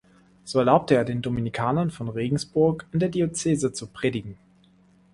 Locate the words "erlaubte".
0.57-0.95